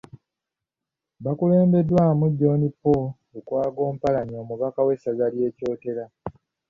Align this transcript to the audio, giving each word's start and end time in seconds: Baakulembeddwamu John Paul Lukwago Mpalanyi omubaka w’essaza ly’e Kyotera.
Baakulembeddwamu 1.23 2.25
John 2.39 2.61
Paul 2.81 3.05
Lukwago 3.31 3.81
Mpalanyi 3.95 4.35
omubaka 4.43 4.79
w’essaza 4.87 5.25
ly’e 5.33 5.49
Kyotera. 5.57 6.05